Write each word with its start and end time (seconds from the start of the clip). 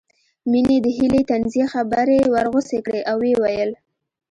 مينې 0.51 0.77
د 0.85 0.87
هيلې 0.97 1.21
طنزيه 1.29 1.65
خبرې 1.73 2.19
ورغوڅې 2.33 2.79
کړې 2.85 3.01
او 3.09 3.17
ويې 3.21 3.35
ويل 3.41 3.71